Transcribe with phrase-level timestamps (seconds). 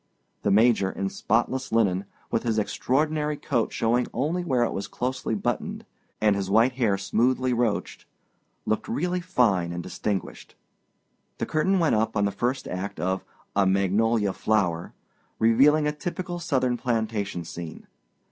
[0.41, 5.35] The Major, in spotless linen, with his extraordinary coat showing only where it was closely
[5.35, 5.85] buttoned,
[6.19, 8.07] and his white hair smoothly roached,
[8.65, 10.55] looked really fine and distinguished.
[11.37, 13.23] The curtain went up on the first act of
[13.55, 14.95] A Magnolia Flower,
[15.37, 17.85] revealing a typical Southern plantation scene.